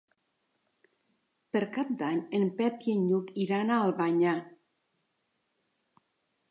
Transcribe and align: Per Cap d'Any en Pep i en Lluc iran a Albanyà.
Per 1.57 1.61
Cap 1.75 1.91
d'Any 1.99 2.21
en 2.39 2.47
Pep 2.63 2.81
i 2.89 2.97
en 2.99 3.05
Lluc 3.11 3.31
iran 3.45 3.73
a 3.75 3.79
Albanyà. 3.91 4.35